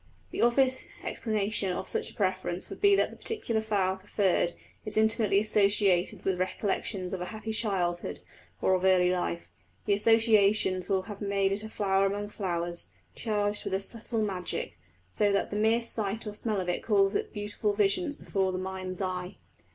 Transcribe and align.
The 0.31 0.41
obvious 0.41 0.85
explanation 1.03 1.71
of 1.73 1.87
such 1.87 2.09
a 2.09 2.15
preference 2.15 2.71
would 2.71 2.81
be 2.81 2.95
that 2.95 3.11
the 3.11 3.15
particular 3.15 3.61
flower 3.61 3.97
preferred 3.97 4.55
is 4.83 4.97
intimately 4.97 5.39
associated 5.39 6.25
with 6.25 6.39
recollections 6.39 7.13
of 7.13 7.21
a 7.21 7.25
happy 7.25 7.53
childhood, 7.53 8.19
or 8.63 8.73
of 8.73 8.83
early 8.83 9.11
life. 9.11 9.51
The 9.85 9.93
associations 9.93 10.89
will 10.89 11.03
have 11.03 11.21
made 11.21 11.51
it 11.51 11.61
a 11.61 11.69
flower 11.69 12.07
among 12.07 12.29
flowers, 12.29 12.89
charged 13.13 13.63
with 13.63 13.75
a 13.75 13.79
subtle 13.79 14.23
magic, 14.23 14.79
so 15.07 15.31
that 15.33 15.51
the 15.51 15.55
mere 15.55 15.81
sight 15.81 16.25
or 16.25 16.33
smell 16.33 16.59
of 16.59 16.67
it 16.67 16.81
calls 16.81 17.15
up 17.15 17.31
beautiful 17.31 17.73
visions 17.73 18.17
before 18.17 18.51
the 18.51 18.57
mind's 18.57 19.03
eye. 19.03 19.35